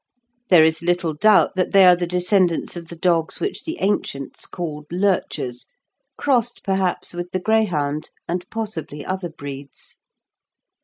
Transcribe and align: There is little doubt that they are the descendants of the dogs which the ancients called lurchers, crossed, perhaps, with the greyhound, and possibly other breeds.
There 0.49 0.63
is 0.63 0.81
little 0.81 1.13
doubt 1.13 1.51
that 1.55 1.73
they 1.73 1.85
are 1.85 1.95
the 1.95 2.07
descendants 2.07 2.75
of 2.75 2.87
the 2.87 2.95
dogs 2.95 3.39
which 3.39 3.65
the 3.65 3.77
ancients 3.81 4.47
called 4.47 4.87
lurchers, 4.91 5.67
crossed, 6.17 6.63
perhaps, 6.63 7.13
with 7.13 7.29
the 7.29 7.39
greyhound, 7.39 8.09
and 8.27 8.49
possibly 8.49 9.05
other 9.05 9.29
breeds. 9.29 9.97